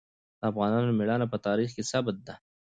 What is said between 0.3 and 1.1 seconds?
د افغانانو